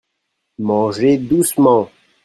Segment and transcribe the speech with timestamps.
[0.57, 1.91] Mangez doucement.